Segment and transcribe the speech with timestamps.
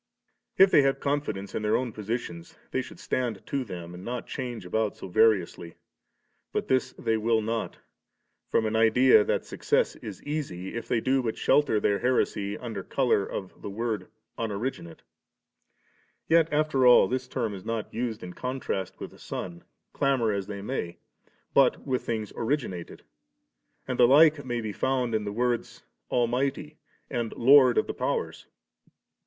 [0.57, 4.25] If they have confidence in their own positions, they should stand to them, and not
[4.25, 5.75] change about so variously»;
[6.53, 7.77] but this they will not,
[8.49, 12.81] from an idea that success is easy, if they do but shelter their heresy under
[12.81, 14.07] colour of the word
[14.39, 15.01] I unoriginate;'
[16.27, 19.63] Yet after all, this term is not used in contrast with the Son,
[19.93, 20.97] clamour as they may,
[21.53, 23.03] but with things originated;
[23.87, 27.85] and the like may ht found in the wordi * Almighty,' and * Lord of
[27.85, 28.47] the Powers
[28.89, 28.91] ■.'